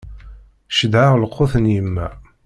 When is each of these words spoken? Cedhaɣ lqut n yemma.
Cedhaɣ 0.77 1.13
lqut 1.23 1.53
n 1.63 1.65
yemma. 1.73 2.07